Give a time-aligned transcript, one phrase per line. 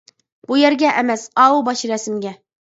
[0.51, 2.37] بۇ يەرگە ئەمەس ئاۋۇ باش رەسىمىگە.